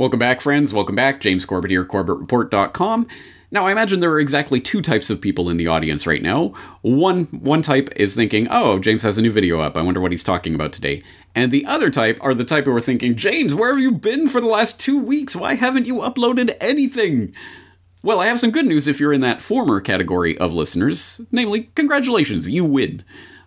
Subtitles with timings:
[0.00, 0.72] Welcome back, friends.
[0.72, 1.20] Welcome back.
[1.20, 3.06] James Corbett here, CorbettReport.com.
[3.50, 6.54] Now, I imagine there are exactly two types of people in the audience right now.
[6.80, 9.76] One one type is thinking, "Oh, James has a new video up.
[9.76, 11.02] I wonder what he's talking about today."
[11.34, 14.26] And the other type are the type who are thinking, "James, where have you been
[14.26, 15.36] for the last 2 weeks?
[15.36, 17.34] Why haven't you uploaded anything?"
[18.02, 21.20] Well, I have some good news if you're in that former category of listeners.
[21.30, 23.02] Namely, congratulations, you win.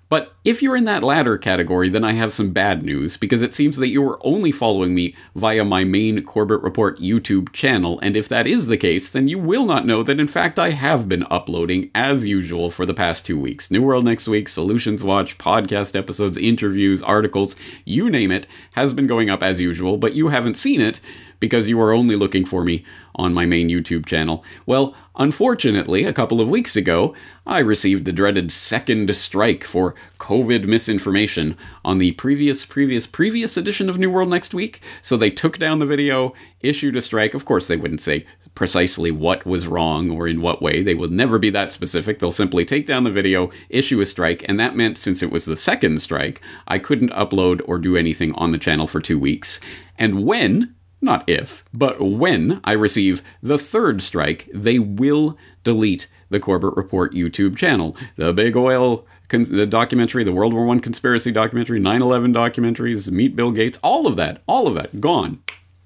[0.09, 3.53] But if you're in that latter category, then I have some bad news because it
[3.53, 8.15] seems that you are only following me via my main Corbett Report YouTube channel, and
[8.15, 11.09] if that is the case, then you will not know that in fact I have
[11.09, 13.71] been uploading as usual for the past two weeks.
[13.71, 18.45] New World next week, Solutions Watch, podcast episodes, interviews, articles, you name it,
[18.75, 20.99] has been going up as usual, but you haven't seen it
[21.39, 24.45] because you are only looking for me on my main YouTube channel.
[24.65, 30.65] Well, unfortunately, a couple of weeks ago, I received the dreaded second strike for COVID
[30.65, 34.81] misinformation on the previous, previous, previous edition of New World Next Week.
[35.01, 37.33] So they took down the video, issued a strike.
[37.33, 40.83] Of course, they wouldn't say precisely what was wrong or in what way.
[40.83, 42.19] They will never be that specific.
[42.19, 45.45] They'll simply take down the video, issue a strike, and that meant since it was
[45.45, 49.59] the second strike, I couldn't upload or do anything on the channel for two weeks.
[49.97, 56.39] And when not if, but when I receive the third strike, they will delete the
[56.39, 57.95] Corbett Report YouTube channel.
[58.15, 63.35] The Big Oil the documentary, the World War I conspiracy documentary, 9 11 documentaries, Meet
[63.35, 65.41] Bill Gates, all of that, all of that, gone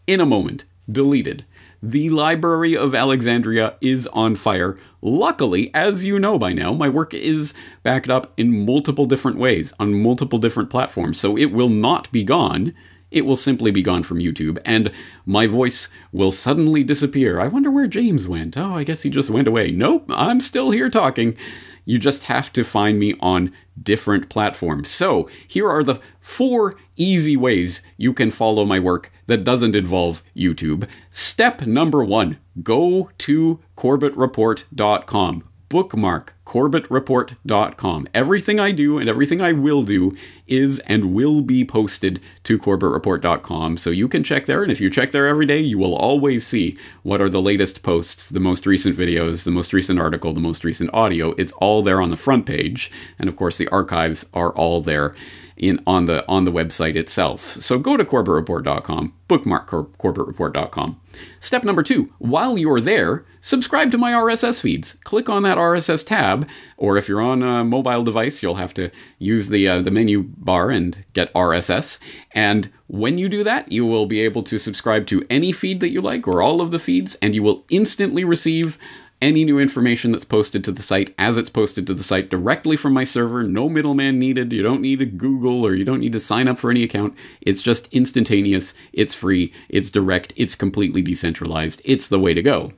[0.06, 1.46] in a moment, deleted.
[1.82, 4.78] The Library of Alexandria is on fire.
[5.02, 9.74] Luckily, as you know by now, my work is backed up in multiple different ways
[9.80, 12.74] on multiple different platforms, so it will not be gone
[13.12, 14.92] it will simply be gone from YouTube, and
[15.26, 17.40] my voice will suddenly disappear.
[17.40, 18.58] I wonder where James went.
[18.58, 19.72] Oh, I guess he just went away.
[19.72, 21.38] Nope, I'm still here talking.
[21.86, 24.90] You just have to find me on different platforms.
[24.90, 30.22] So, here are the four easy ways you can follow my work that doesn't involve
[30.36, 30.88] YouTube.
[31.12, 38.08] Step number one go to CorbettReport.com bookmark corbettreport.com.
[38.14, 40.16] Everything I do and everything I will do
[40.48, 43.76] is and will be posted to corbettreport.com.
[43.76, 44.64] So you can check there.
[44.64, 47.84] And if you check there every day, you will always see what are the latest
[47.84, 51.32] posts, the most recent videos, the most recent article, the most recent audio.
[51.32, 52.90] It's all there on the front page.
[53.20, 55.14] And of course, the archives are all there
[55.58, 57.42] in on the on the website itself.
[57.62, 61.00] So go to corbettreport.com, bookmark cor- corbettreport.com.
[61.40, 64.94] Step number two, while you're there, subscribe to my RSS feeds.
[65.04, 66.37] Click on that RSS tab,
[66.78, 70.24] or if you're on a mobile device, you'll have to use the uh, the menu
[70.24, 72.00] bar and get RSS.
[72.32, 75.90] And when you do that, you will be able to subscribe to any feed that
[75.90, 78.78] you like or all of the feeds, and you will instantly receive
[79.22, 82.78] any new information that's posted to the site as it's posted to the site directly
[82.78, 83.44] from my server.
[83.44, 84.54] No middleman needed.
[84.54, 87.16] You don't need a Google or you don't need to sign up for any account.
[87.42, 91.82] It's just instantaneous, it's free, it's direct, it's completely decentralized.
[91.84, 92.74] It's the way to go.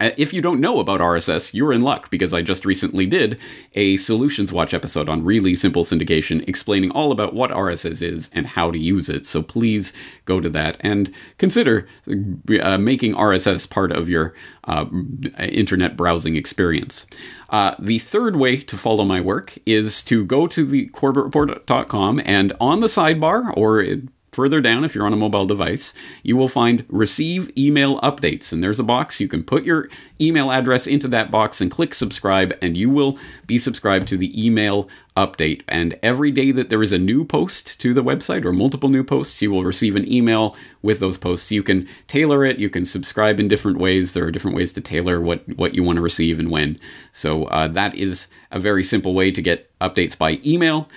[0.00, 3.38] Uh, if you don't know about RSS, you're in luck because I just recently did
[3.74, 8.48] a Solutions Watch episode on really simple syndication explaining all about what RSS is and
[8.48, 9.24] how to use it.
[9.24, 9.94] So please
[10.26, 14.34] go to that and consider uh, making RSS part of your
[14.64, 14.84] uh,
[15.38, 17.06] internet browsing experience.
[17.48, 20.90] Uh, the third way to follow my work is to go to the
[22.26, 23.82] and on the sidebar or
[24.38, 28.52] Further down, if you're on a mobile device, you will find Receive Email Updates.
[28.52, 29.18] And there's a box.
[29.18, 29.88] You can put your
[30.20, 33.18] email address into that box and click subscribe, and you will
[33.48, 35.62] be subscribed to the email update.
[35.66, 39.02] And every day that there is a new post to the website or multiple new
[39.02, 41.50] posts, you will receive an email with those posts.
[41.50, 44.14] You can tailor it, you can subscribe in different ways.
[44.14, 46.78] There are different ways to tailor what, what you want to receive and when.
[47.10, 50.88] So uh, that is a very simple way to get updates by email.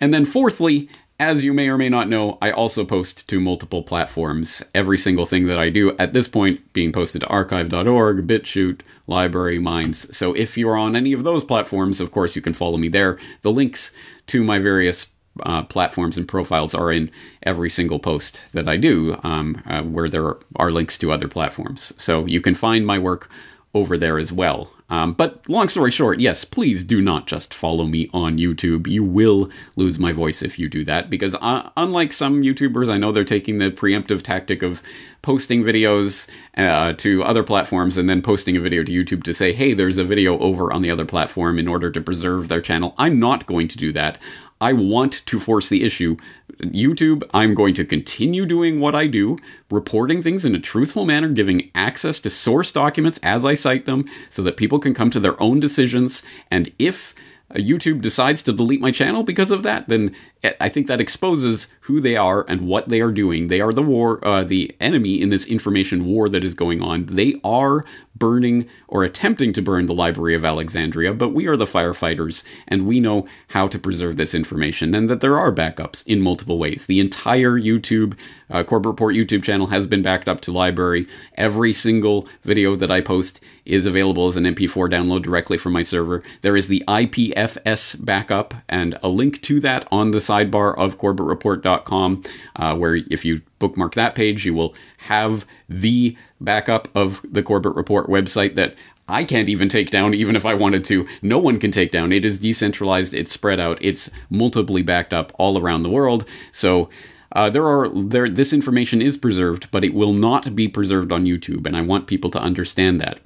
[0.00, 0.88] And then, fourthly,
[1.20, 4.64] as you may or may not know, I also post to multiple platforms.
[4.74, 9.60] Every single thing that I do at this point being posted to archive.org, BitChute, LBRY,
[9.60, 10.16] Minds.
[10.16, 13.18] So if you're on any of those platforms, of course, you can follow me there.
[13.42, 13.92] The links
[14.28, 17.10] to my various uh, platforms and profiles are in
[17.42, 21.92] every single post that I do, um, uh, where there are links to other platforms.
[21.98, 23.30] So you can find my work
[23.74, 24.72] over there as well.
[24.90, 28.88] Um, but long story short, yes, please do not just follow me on YouTube.
[28.88, 32.98] You will lose my voice if you do that, because uh, unlike some YouTubers, I
[32.98, 34.82] know they're taking the preemptive tactic of
[35.22, 39.52] posting videos uh, to other platforms and then posting a video to YouTube to say,
[39.52, 42.94] hey, there's a video over on the other platform in order to preserve their channel.
[42.98, 44.18] I'm not going to do that.
[44.62, 46.16] I want to force the issue.
[46.62, 49.38] YouTube, I'm going to continue doing what I do,
[49.70, 54.04] reporting things in a truthful manner, giving access to source documents as I cite them
[54.28, 56.22] so that people can come to their own decisions.
[56.50, 57.14] And if
[57.54, 60.14] YouTube decides to delete my channel because of that, then
[60.60, 63.48] I think that exposes who they are and what they are doing.
[63.48, 67.06] They are the war, uh, the enemy in this information war that is going on.
[67.06, 67.84] They are
[68.20, 72.86] burning or attempting to burn the Library of Alexandria, but we are the firefighters and
[72.86, 76.86] we know how to preserve this information and that there are backups in multiple ways.
[76.86, 78.16] The entire YouTube,
[78.48, 81.08] uh, Corbett Report YouTube channel has been backed up to LBRY.
[81.34, 85.82] Every single video that I post is available as an MP4 download directly from my
[85.82, 86.22] server.
[86.42, 92.22] There is the IPFS backup and a link to that on the sidebar of CorbettReport.com,
[92.56, 97.76] uh, where if you bookmark that page, you will have the backup of the Corbett
[97.76, 98.74] Report website that
[99.08, 101.06] I can't even take down, even if I wanted to.
[101.22, 102.12] No one can take down.
[102.12, 106.24] It is decentralized, it's spread out, it's multiply backed up all around the world.
[106.52, 106.88] So
[107.32, 111.26] uh, there are there this information is preserved, but it will not be preserved on
[111.26, 113.20] YouTube, and I want people to understand that.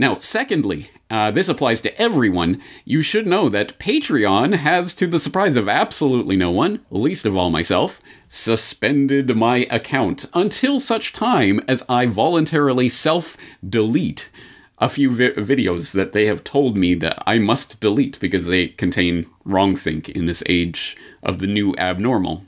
[0.00, 2.62] Now, secondly, uh, this applies to everyone.
[2.84, 7.36] You should know that Patreon has, to the surprise of absolutely no one, least of
[7.36, 13.36] all myself, suspended my account until such time as I voluntarily self
[13.68, 14.30] delete
[14.78, 18.68] a few vi- videos that they have told me that I must delete because they
[18.68, 22.44] contain wrongthink in this age of the new abnormal.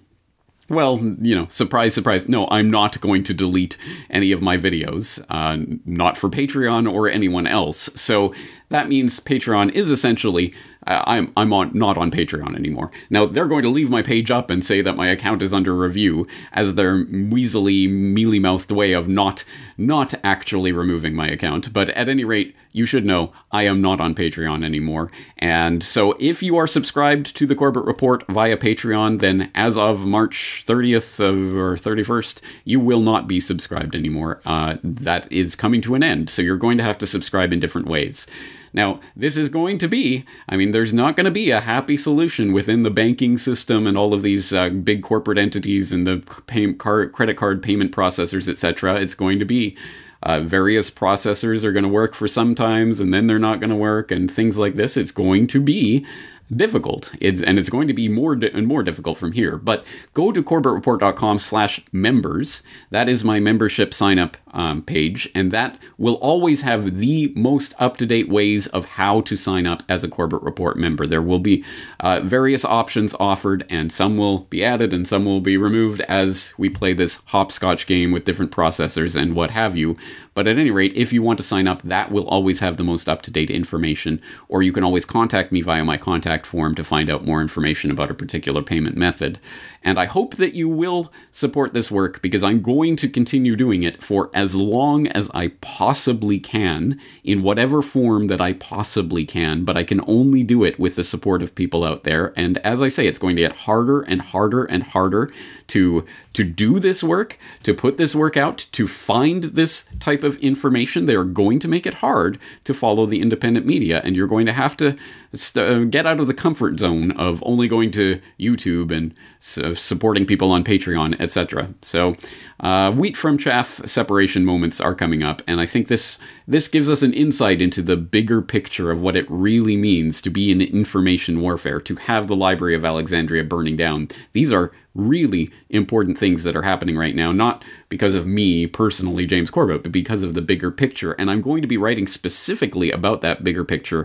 [0.71, 2.29] Well, you know, surprise, surprise.
[2.29, 3.77] No, I'm not going to delete
[4.09, 7.91] any of my videos, uh, not for Patreon or anyone else.
[7.97, 8.33] So
[8.71, 10.55] that means Patreon is essentially
[10.87, 12.91] I'm I'm on not on Patreon anymore.
[13.11, 15.75] Now they're going to leave my page up and say that my account is under
[15.75, 19.45] review as their weaselly, mealy mouthed way of not
[19.77, 21.73] not actually removing my account.
[21.73, 25.11] But at any rate, you should know I am not on Patreon anymore.
[25.37, 30.07] And so if you are subscribed to the Corbett Report via Patreon, then as of
[30.07, 34.41] March 30th of, or 31st, you will not be subscribed anymore.
[34.47, 36.31] Uh, that is coming to an end.
[36.31, 38.27] So you're going to have to subscribe in different ways.
[38.73, 41.97] Now, this is going to be, I mean, there's not going to be a happy
[41.97, 46.19] solution within the banking system and all of these uh, big corporate entities and the
[46.47, 48.97] pay- card, credit card payment processors, etc.
[48.97, 49.77] It's going to be
[50.23, 53.77] uh, various processors are going to work for sometimes and then they're not going to
[53.77, 54.97] work and things like this.
[54.97, 56.07] It's going to be
[56.55, 57.15] difficult.
[57.21, 59.57] It's and it's going to be more di- and more difficult from here.
[59.57, 59.85] But
[60.15, 62.63] go to corbettreport.com/members.
[62.91, 67.75] That is my membership sign up um, page, and that will always have the most
[67.79, 71.07] up to date ways of how to sign up as a Corbett Report member.
[71.07, 71.65] There will be
[72.01, 76.55] uh, various options offered, and some will be added and some will be removed as
[76.59, 79.97] we play this hopscotch game with different processors and what have you.
[80.35, 82.85] But at any rate, if you want to sign up, that will always have the
[82.85, 86.75] most up to date information, or you can always contact me via my contact form
[86.77, 89.39] to find out more information about a particular payment method.
[89.83, 93.83] And I hope that you will support this work because I'm going to continue doing
[93.83, 99.67] it for as long as I possibly can in whatever form that I possibly can,
[99.67, 102.33] but I can only do it with the support of people out there.
[102.37, 105.31] And as I say, it's going to get harder and harder and harder
[105.67, 110.37] to to do this work, to put this work out, to find this type of
[110.39, 111.07] information.
[111.07, 114.47] They are going to make it hard to follow the independent media, and you're going
[114.47, 114.97] to have to
[115.35, 120.27] st- uh, get out of the comfort zone of only going to YouTube and supporting
[120.27, 121.75] people on Patreon, etc.
[121.83, 122.17] So,
[122.61, 126.19] uh, wheat from chaff separation moments are coming up, and I think this
[126.51, 130.31] this gives us an insight into the bigger picture of what it really means to
[130.31, 134.09] be in information warfare, to have the Library of Alexandria burning down.
[134.33, 139.27] These are really important things that are happening right now, not because of me personally,
[139.27, 141.13] James Corbett, but because of the bigger picture.
[141.13, 144.05] And I'm going to be writing specifically about that bigger picture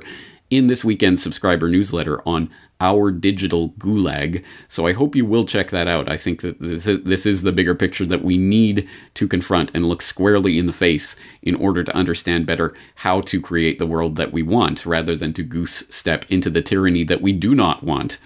[0.56, 4.44] in this weekend's subscriber newsletter on our digital gulag.
[4.68, 6.10] So I hope you will check that out.
[6.10, 10.02] I think that this is the bigger picture that we need to confront and look
[10.02, 14.34] squarely in the face in order to understand better how to create the world that
[14.34, 18.18] we want rather than to goose step into the tyranny that we do not want.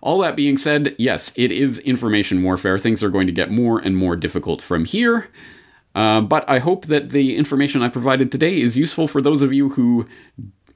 [0.00, 2.78] All that being said, yes, it is information warfare.
[2.78, 5.28] Things are going to get more and more difficult from here.
[5.94, 9.52] Uh, but I hope that the information I provided today is useful for those of
[9.52, 10.06] you who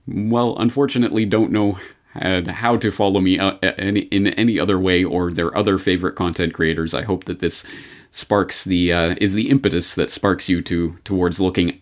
[0.06, 1.78] well, unfortunately, don't know
[2.14, 6.94] how to follow me uh, in any other way or their other favorite content creators.
[6.94, 7.64] I hope that this
[8.10, 11.80] sparks the uh, is the impetus that sparks you to towards looking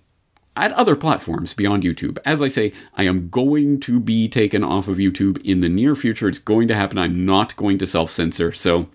[0.57, 2.19] at other platforms beyond YouTube.
[2.25, 5.95] As I say, I am going to be taken off of YouTube in the near
[5.95, 6.29] future.
[6.29, 6.99] It's going to happen.
[6.99, 8.53] I'm not going to self censor.
[8.53, 8.89] So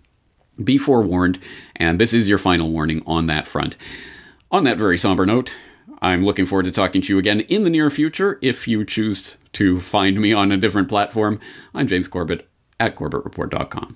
[0.63, 1.39] be forewarned.
[1.75, 3.77] And this is your final warning on that front.
[4.51, 5.55] On that very somber note,
[6.02, 9.38] I'm looking forward to talking to you again in the near future if you choose
[9.54, 11.40] to find me on a different platform.
[11.74, 12.48] I'm James Corbett
[12.80, 13.96] at CorbettReport.com.